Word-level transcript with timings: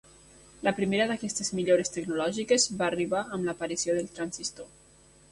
La 0.67 0.71
primera 0.77 1.05
d'aquestes 1.09 1.51
millores 1.59 1.93
tecnològiques 1.97 2.65
va 2.79 2.87
arribar 2.87 3.21
amb 3.37 3.49
l'aparició 3.49 3.95
del 3.99 4.09
transistor. 4.17 4.73